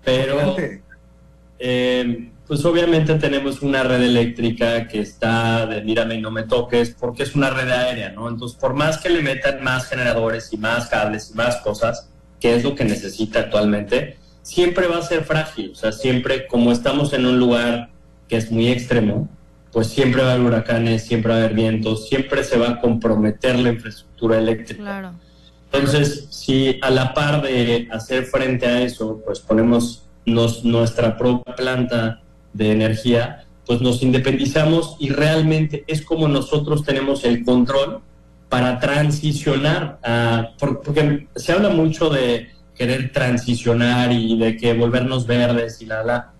[0.03, 0.55] pero
[1.59, 6.95] eh, pues obviamente tenemos una red eléctrica que está de mírame y no me toques
[6.99, 8.27] porque es una red aérea, ¿no?
[8.27, 12.55] Entonces, por más que le metan más generadores y más cables y más cosas, que
[12.55, 17.13] es lo que necesita actualmente, siempre va a ser frágil, o sea, siempre como estamos
[17.13, 17.89] en un lugar
[18.27, 19.29] que es muy extremo,
[19.71, 22.79] pues siempre va a haber huracanes, siempre va a haber vientos, siempre se va a
[22.79, 25.13] comprometer la infraestructura eléctrica.
[25.71, 32.21] Entonces, si a la par de hacer frente a eso, pues ponemos nuestra propia planta
[32.53, 38.01] de energía, pues nos independizamos y realmente es como nosotros tenemos el control
[38.49, 45.81] para transicionar a, porque se habla mucho de querer transicionar y de que volvernos verdes
[45.81, 46.32] y la la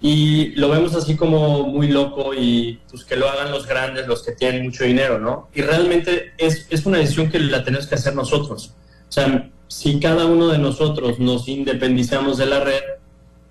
[0.00, 4.22] y lo vemos así como muy loco y pues que lo hagan los grandes, los
[4.22, 5.48] que tienen mucho dinero, ¿no?
[5.54, 8.72] Y realmente es, es una decisión que la tenemos que hacer nosotros.
[9.08, 12.82] O sea, si cada uno de nosotros nos independizamos de la red,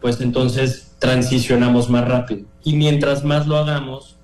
[0.01, 2.45] pues entonces transicionamos más rápido.
[2.63, 4.17] Y mientras más lo hagamos,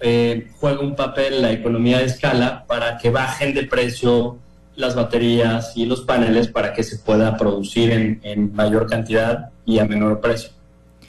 [0.00, 4.38] eh, juega un papel la economía de escala para que bajen de precio
[4.76, 9.78] las baterías y los paneles para que se pueda producir en, en mayor cantidad y
[9.78, 10.50] a menor precio.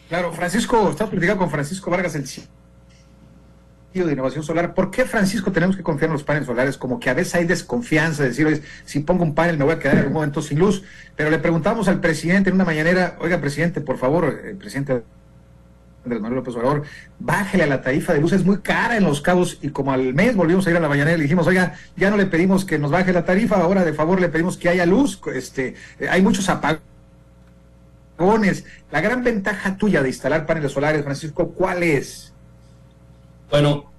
[0.10, 2.46] Claro, Francisco, estamos platicando con Francisco Vargas, el CEO
[4.06, 4.76] de innovación solar.
[4.76, 6.78] ¿Por qué, Francisco, tenemos que confiar en los paneles solares?
[6.78, 9.74] Como que a veces hay desconfianza, de decir, oye, si pongo un panel me voy
[9.74, 10.84] a quedar en algún momento sin luz.
[11.16, 15.02] Pero le preguntamos al presidente en una mañanera, oiga, presidente, por favor, el presidente
[16.04, 16.84] Andrés Manuel López Obrador,
[17.18, 20.14] bájele a la tarifa de luz, es muy cara en los cabos y como al
[20.14, 22.78] mes volvimos a ir a la mañanera le dijimos, oiga, ya no le pedimos que
[22.78, 25.74] nos baje la tarifa, ahora de favor le pedimos que haya luz, este,
[26.08, 26.95] hay muchos apagones
[28.18, 32.34] la gran ventaja tuya de instalar paneles solares, Francisco, ¿cuál es?
[33.50, 33.92] Bueno,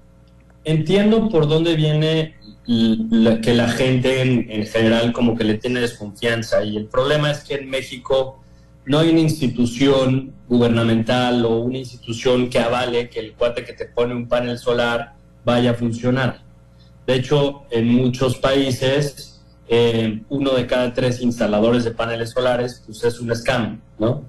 [0.64, 6.76] entiendo por dónde viene que la gente en, general como que le tiene desconfianza y
[6.76, 8.42] el problema es que en México
[8.85, 13.87] no hay una institución gubernamental o una institución que avale que el cuate que te
[13.87, 16.42] pone un panel solar vaya a funcionar.
[17.07, 19.25] De hecho, en muchos países,
[19.68, 24.24] eh, uno de cada tres instaladores de paneles solares pues es un scam, ¿no?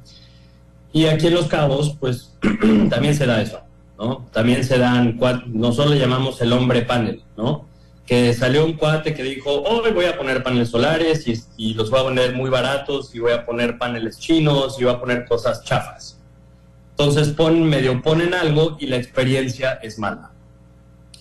[0.92, 2.34] Y aquí en Los Cabos, pues
[2.90, 3.62] también se da eso,
[3.98, 4.26] ¿no?
[4.32, 7.68] También se dan, nosotros le llamamos el hombre panel, ¿no?
[8.06, 11.92] Que salió un cuate que dijo, hoy voy a poner paneles solares y, y los
[11.92, 15.26] voy a poner muy baratos y voy a poner paneles chinos y voy a poner
[15.26, 16.18] cosas chafas.
[16.92, 20.32] Entonces pon, medio ponen algo y la experiencia es mala.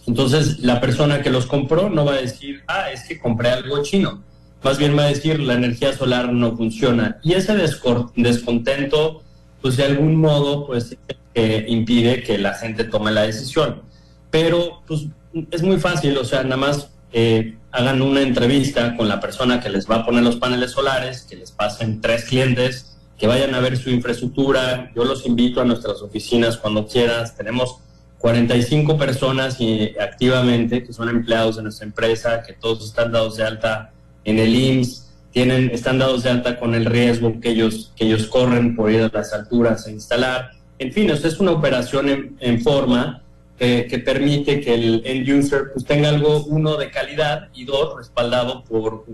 [0.07, 3.83] Entonces la persona que los compró no va a decir, ah, es que compré algo
[3.83, 4.23] chino.
[4.62, 7.19] Más bien va a decir, la energía solar no funciona.
[7.23, 9.23] Y ese descontento
[9.66, 10.97] pues de algún modo, pues
[11.35, 13.83] impide que la gente tome la decisión.
[14.31, 15.07] Pero, pues
[15.51, 19.69] es muy fácil, o sea, nada más eh, hagan una entrevista con la persona que
[19.69, 23.61] les va a poner los paneles solares, que les pasen tres clientes, que vayan a
[23.61, 24.92] ver su infraestructura.
[24.95, 27.37] Yo los invito a nuestras oficinas cuando quieras.
[27.37, 27.79] Tenemos
[28.18, 29.59] 45 personas
[30.00, 33.92] activamente que son empleados de nuestra empresa, que todos están dados de alta
[34.24, 38.26] en el IMSS tienen, están dados de alta con el riesgo que ellos, que ellos
[38.26, 40.52] corren por ir a las alturas a instalar.
[40.79, 43.22] En fin, es una operación en, forma
[43.59, 48.64] que permite que el end user pues, tenga algo, uno, de calidad y dos, respaldado
[48.64, 49.05] por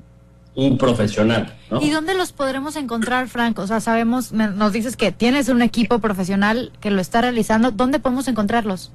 [0.54, 1.54] un profesional.
[1.80, 3.58] ¿Y dónde los podremos encontrar, Frank?
[3.58, 7.70] O sea, sabemos, nos dices que tienes un equipo profesional que lo está realizando.
[7.70, 8.92] ¿Dónde podemos encontrarlos?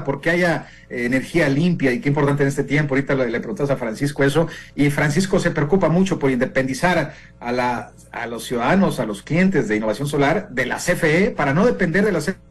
[0.03, 2.95] porque haya eh, energía limpia y qué importante en este tiempo.
[2.95, 7.51] Ahorita le, le preguntas a Francisco eso y Francisco se preocupa mucho por independizar a,
[7.51, 11.65] la, a los ciudadanos, a los clientes de innovación solar de la CFE para no
[11.65, 12.46] depender de la CFE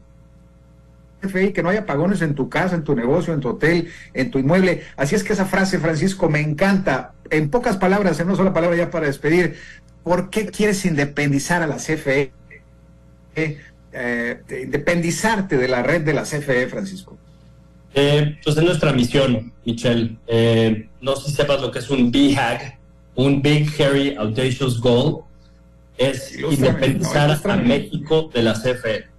[1.35, 4.31] y que no haya apagones en tu casa, en tu negocio, en tu hotel, en
[4.31, 4.83] tu inmueble.
[4.95, 7.13] Así es que esa frase, Francisco, me encanta.
[7.29, 9.55] En pocas palabras, en una sola palabra ya para despedir,
[10.03, 12.31] ¿por qué quieres independizar a la CFE?
[13.35, 17.17] Eh, independizarte de la red de la CFE, Francisco?
[17.93, 20.17] Eh, pues es nuestra misión, Michelle.
[20.27, 22.77] Eh, no sé si sepas lo que es un BHAG,
[23.15, 25.23] un Big Hairy Audacious Goal.
[25.97, 29.16] Es independizar a México de la CFE.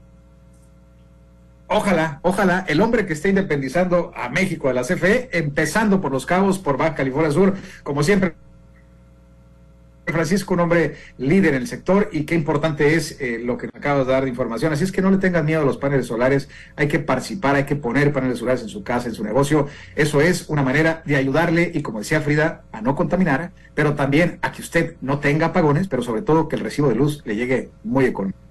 [1.68, 6.24] Ojalá, ojalá el hombre que esté independizando a México de la CFE, empezando por los
[6.24, 8.34] cabos, por Baja California Sur, como siempre.
[10.06, 14.06] Francisco, un hombre líder en el sector y qué importante es eh, lo que acabas
[14.06, 14.72] de dar de información.
[14.72, 17.64] Así es que no le tengan miedo a los paneles solares, hay que participar, hay
[17.64, 19.68] que poner paneles solares en su casa, en su negocio.
[19.96, 24.38] Eso es una manera de ayudarle y, como decía Frida, a no contaminar, pero también
[24.40, 27.36] a que usted no tenga apagones, pero sobre todo que el recibo de luz le
[27.36, 28.47] llegue muy económico.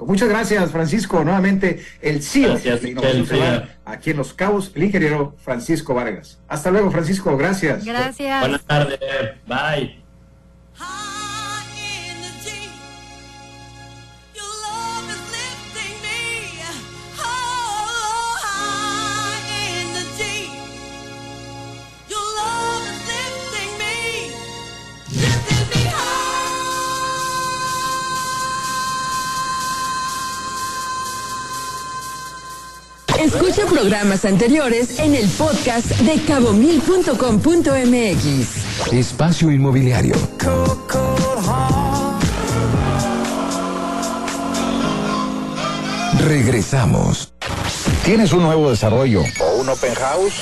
[0.00, 1.24] Muchas gracias, Francisco.
[1.24, 6.38] Nuevamente, el CEO de Innovación Solar, aquí en Los Cabos, el ingeniero Francisco Vargas.
[6.48, 7.36] Hasta luego, Francisco.
[7.36, 7.84] Gracias.
[7.84, 8.40] Gracias.
[8.40, 8.98] Buenas tardes.
[9.46, 10.02] Bye.
[33.18, 38.92] Escucha programas anteriores en el podcast de cabomil.com.mx.
[38.92, 40.14] Espacio Inmobiliario.
[46.24, 47.32] Regresamos.
[48.04, 50.34] ¿Tienes un nuevo desarrollo o un open house?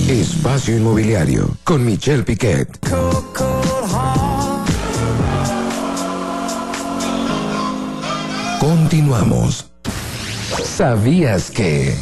[0.10, 2.68] Espacio Inmobiliario con Michelle Piquet.
[8.94, 9.72] Continuamos.
[10.64, 11.98] ¿Sabías que...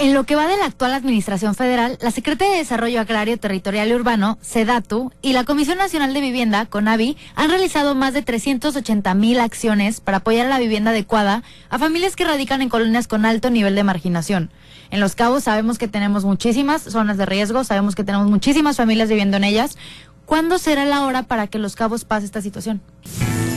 [0.00, 3.88] En lo que va de la actual administración federal, la Secretaría de Desarrollo Agrario, Territorial
[3.88, 9.14] y Urbano, SEDATU, y la Comisión Nacional de Vivienda, CONAVI, han realizado más de 380
[9.14, 13.50] mil acciones para apoyar la vivienda adecuada a familias que radican en colonias con alto
[13.50, 14.50] nivel de marginación.
[14.90, 19.08] En Los Cabos sabemos que tenemos muchísimas zonas de riesgo, sabemos que tenemos muchísimas familias
[19.08, 19.78] viviendo en ellas.
[20.26, 22.82] ¿Cuándo será la hora para que Los Cabos pase esta situación?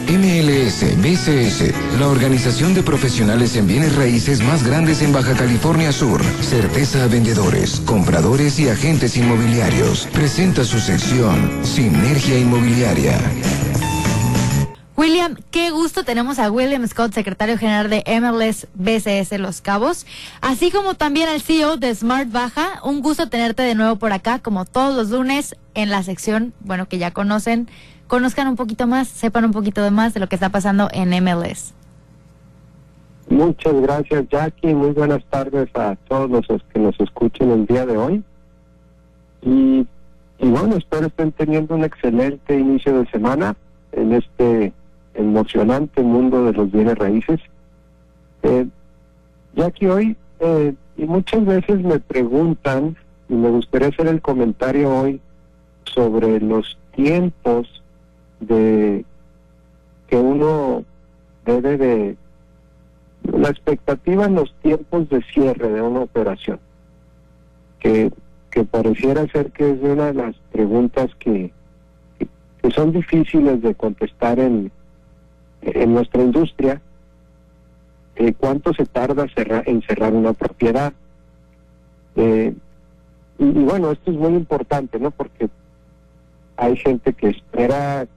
[0.07, 6.23] MLS BCS, la organización de profesionales en bienes raíces más grandes en Baja California Sur,
[6.23, 13.19] certeza a vendedores, compradores y agentes inmobiliarios, presenta su sección Sinergia Inmobiliaria.
[14.95, 20.05] William, qué gusto tenemos a William Scott, secretario general de MLS BCS Los Cabos,
[20.41, 22.79] así como también al CEO de Smart Baja.
[22.83, 26.87] Un gusto tenerte de nuevo por acá, como todos los lunes, en la sección, bueno,
[26.87, 27.69] que ya conocen
[28.07, 31.09] conozcan un poquito más, sepan un poquito de más de lo que está pasando en
[31.23, 31.73] MLS.
[33.29, 37.97] Muchas gracias Jackie, muy buenas tardes a todos los que nos escuchen el día de
[37.97, 38.23] hoy.
[39.41, 39.85] Y,
[40.39, 43.55] bueno, espero estén teniendo un excelente inicio de semana
[43.91, 44.73] en este
[45.13, 47.39] emocionante mundo de los bienes raíces.
[48.43, 48.67] Eh,
[49.55, 52.95] Jackie, hoy, eh, y muchas veces me preguntan,
[53.29, 55.19] y me gustaría hacer el comentario hoy
[55.85, 57.76] sobre los tiempos
[58.39, 59.05] de
[60.07, 60.83] que uno
[61.45, 62.17] debe de
[63.23, 66.59] la expectativa en los tiempos de cierre de una operación
[67.79, 68.11] que,
[68.51, 71.51] que pareciera ser que es una de las preguntas que,
[72.61, 74.71] que, son difíciles de contestar en,
[75.61, 76.81] en nuestra industria
[78.15, 79.27] eh, cuánto se tarda
[79.65, 80.93] en cerrar una propiedad.
[82.15, 82.53] Eh,
[83.38, 85.49] y, bueno esto es muy importante no porque
[86.55, 88.07] hay gente que espera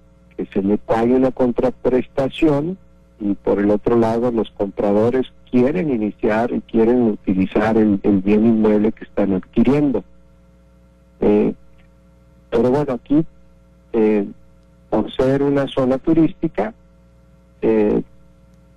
[0.53, 2.78] se le pague una contraprestación
[3.20, 8.93] y por el otro lado los compradores quieren iniciar y quieren utilizar el, bien inmueble
[8.93, 10.05] que están adquiriendo.
[11.20, 11.53] Eh,
[12.51, 13.24] pero bueno, aquí,
[13.93, 14.26] eh,
[14.88, 16.72] por ser una zona turística,
[17.62, 18.03] eh,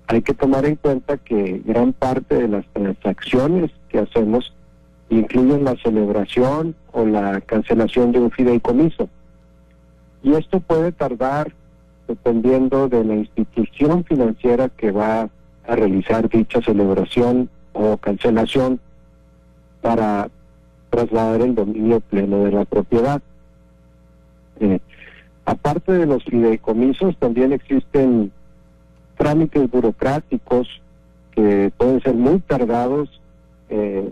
[0.08, 4.54] hay que tomar en cuenta que gran parte de las transacciones que hacemos
[5.10, 9.10] incluyen la celebración o la cancelación de un fideicomiso.
[10.24, 11.54] Y esto puede tardar,
[12.08, 15.30] dependiendo de la institución financiera que va
[15.68, 18.80] a realizar dicha celebración o cancelación
[19.82, 20.30] para
[20.90, 23.22] trasladar el dominio pleno de la propiedad.
[24.60, 24.80] Eh,
[25.46, 28.32] aparte de los fideicomisos, también existen
[29.18, 30.68] trámites burocráticos
[31.32, 33.22] que pueden ser muy tardados,
[33.70, 34.12] eh,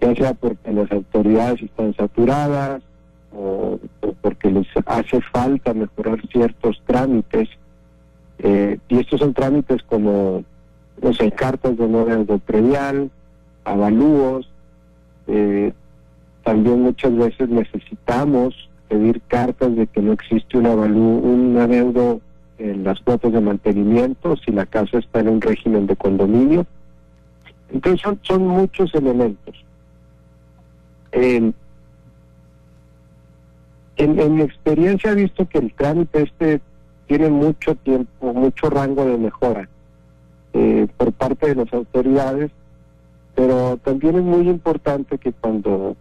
[0.00, 2.82] ya sea porque las autoridades están saturadas,
[3.32, 3.78] o,
[4.20, 7.48] porque les hace falta mejorar ciertos trámites.
[8.38, 10.44] Eh, y estos son trámites como,
[11.02, 13.10] no sé, cartas de no deuda predial,
[13.64, 14.50] avalúos.
[15.26, 15.72] Eh,
[16.42, 22.20] también muchas veces necesitamos pedir cartas de que no existe un avalúo, un adeudo
[22.58, 26.66] en las cuotas de mantenimiento si la casa está en un régimen de condominio.
[27.72, 29.64] Entonces son, son muchos elementos.
[31.12, 31.52] Eh,
[34.04, 36.60] en, mi experiencia he visto que el trámite este
[37.06, 39.68] tiene mucho tiempo, mucho rango de mejora
[40.52, 42.50] eh, por parte de las autoridades,
[43.34, 45.96] pero también es muy importante que cuando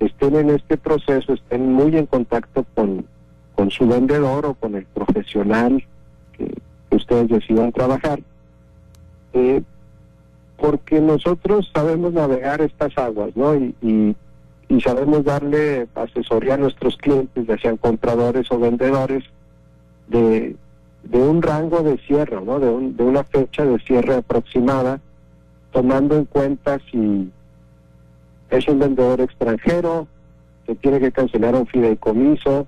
[0.00, 3.06] estén en este proceso estén muy en contacto con,
[3.54, 5.84] con su vendedor o con el profesional
[6.32, 6.52] que,
[6.90, 8.18] ustedes decidan trabajar,
[9.34, 9.62] eh,
[10.56, 13.54] porque nosotros sabemos navegar estas aguas, ¿no?
[13.54, 14.16] y y
[14.80, 19.24] sabemos darle asesoría a nuestros clientes, ya sean compradores o vendedores,
[20.08, 20.56] de,
[21.02, 22.60] de un rango de cierre, ¿no?
[22.60, 25.00] de, un, de una fecha de cierre aproximada,
[25.72, 27.30] tomando en cuenta si
[28.50, 30.06] es un vendedor extranjero,
[30.66, 32.66] se tiene que cancelar un fideicomiso,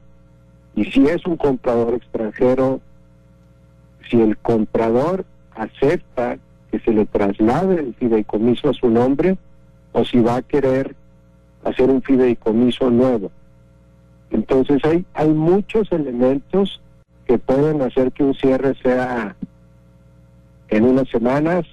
[0.74, 2.80] y si es un comprador extranjero,
[4.08, 5.24] si el comprador
[5.54, 6.38] acepta
[6.70, 9.36] que se le traslade el fideicomiso a su nombre,
[9.92, 10.94] o si va a querer
[11.64, 13.30] hacer un fideicomiso nuevo.
[14.30, 16.80] Entonces hay, hay muchos elementos
[17.26, 19.36] que pueden hacer que un cierre sea
[20.68, 21.64] en unas semanas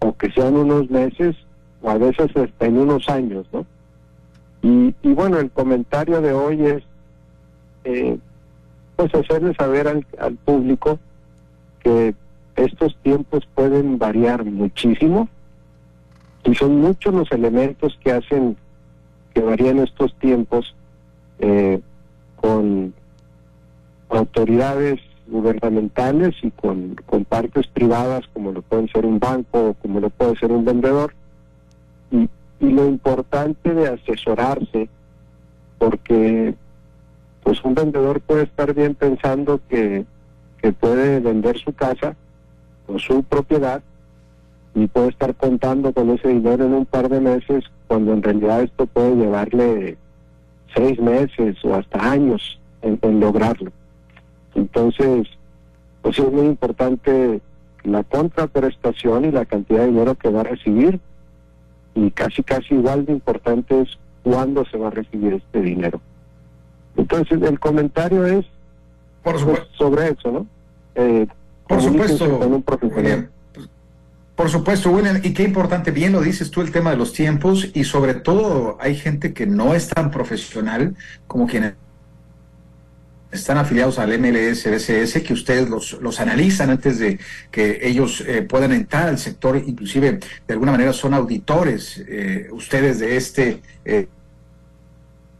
[0.00, 1.36] o que sean unos meses
[1.82, 3.66] o a veces hasta en unos años, ¿no?
[4.62, 6.82] Y, y bueno, el comentario de hoy es
[7.84, 8.18] eh,
[8.96, 10.98] pues hacerle saber al, al público
[11.82, 12.14] que
[12.56, 15.28] estos tiempos pueden variar muchísimo
[16.44, 18.56] y son muchos los elementos que hacen
[19.34, 20.74] que varían estos tiempos
[21.38, 21.80] eh,
[22.36, 22.94] con
[24.08, 30.00] autoridades gubernamentales y con, con partes privadas como lo pueden ser un banco o como
[30.00, 31.14] lo puede ser un vendedor.
[32.10, 32.28] Y,
[32.58, 34.88] y lo importante de asesorarse,
[35.78, 36.54] porque
[37.42, 40.04] pues un vendedor puede estar bien pensando que,
[40.60, 42.16] que puede vender su casa
[42.86, 43.82] o su propiedad
[44.74, 48.62] y puede estar contando con ese dinero en un par de meses cuando en realidad
[48.62, 49.96] esto puede llevarle
[50.76, 53.72] seis meses o hasta años en, en lograrlo.
[54.54, 55.26] Entonces,
[56.00, 57.40] pues es muy importante
[57.82, 61.00] la contraprestación y la cantidad de dinero que va a recibir
[61.96, 66.00] y casi casi igual de importante es cuándo se va a recibir este dinero.
[66.96, 68.46] Entonces el comentario es
[69.24, 69.68] Por pues, supuesto.
[69.74, 70.46] sobre eso, ¿no?
[70.94, 71.26] Eh,
[71.66, 73.30] Por supuesto, con un profesional.
[74.40, 77.68] Por supuesto, William, y qué importante, bien lo dices tú, el tema de los tiempos,
[77.74, 81.74] y sobre todo hay gente que no es tan profesional como quienes
[83.30, 87.18] están afiliados al MLS, BCS, que ustedes los, los analizan antes de
[87.50, 92.98] que ellos eh, puedan entrar al sector, inclusive de alguna manera son auditores eh, ustedes
[92.98, 93.60] de este...
[93.84, 94.08] eh,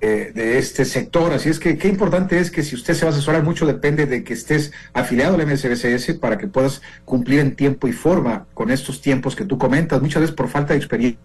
[0.02, 1.30] eh, de este sector.
[1.34, 4.06] Así es que qué importante es que si usted se va a asesorar, mucho depende
[4.06, 8.70] de que estés afiliado al MSBCS para que puedas cumplir en tiempo y forma con
[8.70, 10.00] estos tiempos que tú comentas.
[10.00, 11.18] Muchas veces por falta de experiencia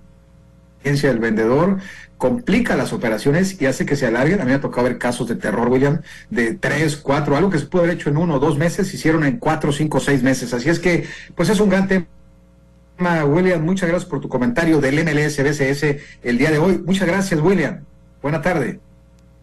[0.84, 1.78] del vendedor
[2.18, 4.42] complica las operaciones y hace que se alarguen.
[4.42, 7.60] A mí me ha tocado ver casos de terror, William, de tres, cuatro, algo que
[7.60, 10.22] se pudo haber hecho en uno o dos meses, se hicieron en cuatro, cinco, seis
[10.22, 10.54] meses.
[10.54, 12.06] Así es que, pues es un gran tema.
[13.26, 16.82] William, muchas gracias por tu comentario del MLS BCS el día de hoy.
[16.86, 17.86] Muchas gracias, William.
[18.26, 18.80] Buena tarde.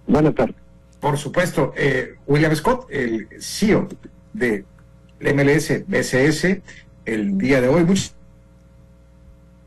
[0.08, 0.54] Buena tarde.
[0.98, 3.86] Por supuesto, eh, William Scott, el CEO
[4.32, 4.64] de
[5.20, 6.60] MLS BCS,
[7.04, 7.84] el día de hoy.
[7.84, 8.12] Muchas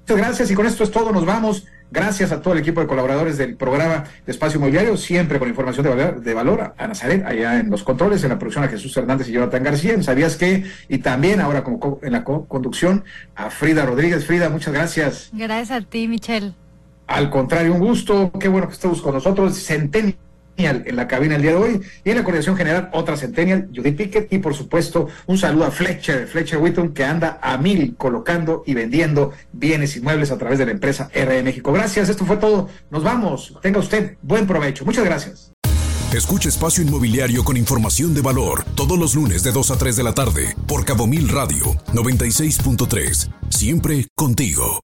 [0.10, 1.14] gracias y con esto es todo.
[1.14, 1.66] Nos vamos.
[1.92, 5.86] Gracias a todo el equipo de colaboradores del programa de Espacio Inmobiliario, siempre con información
[5.86, 8.98] de valor, de valor a Nazaret, allá en los controles, en la producción a Jesús
[8.98, 10.66] Hernández y Jonathan García, en ¿sabías qué?
[10.90, 14.26] Y también ahora como co- en la co- conducción a Frida Rodríguez.
[14.26, 15.30] Frida, muchas gracias.
[15.32, 16.52] Gracias a ti, Michelle.
[17.08, 18.32] Al contrario, un gusto.
[18.40, 19.58] Qué bueno que estemos con nosotros.
[19.58, 20.18] Centennial
[20.58, 21.82] en la cabina el día de hoy.
[22.04, 24.32] Y en la coordinación general, otra Centennial, Judith Pickett.
[24.32, 28.74] Y por supuesto, un saludo a Fletcher, Fletcher Whitton, que anda a mil colocando y
[28.74, 31.72] vendiendo bienes inmuebles a través de la empresa R México.
[31.72, 32.10] Gracias.
[32.10, 32.70] Esto fue todo.
[32.90, 33.58] Nos vamos.
[33.62, 34.86] Tenga usted buen provecho.
[34.86, 35.52] Muchas gracias.
[36.14, 40.04] Escucha Espacio Inmobiliario con información de valor todos los lunes de 2 a 3 de
[40.04, 43.30] la tarde por Cabo Mil Radio 96.3.
[43.50, 44.80] Siempre contigo.